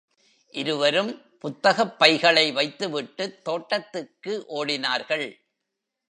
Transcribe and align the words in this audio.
இருவரும் 0.53 1.21
புத்தகப் 1.39 1.99
பைகளை 1.99 2.51
வைத்துவிட்டுத் 2.51 3.43
தோட்டத்துக்கு 3.43 4.45
ஓடினார்கள். 4.49 5.27